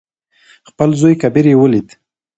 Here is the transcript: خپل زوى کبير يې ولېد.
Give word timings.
خپل 0.69 0.89
زوى 0.99 1.15
کبير 1.23 1.45
يې 1.51 1.55
ولېد. 1.59 1.87